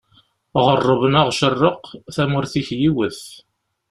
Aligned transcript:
Ɣerreb 0.65 1.01
neɣ 1.13 1.27
cerreq, 1.39 1.83
tamurt-ik 2.15 2.69
yiwet. 2.79 3.21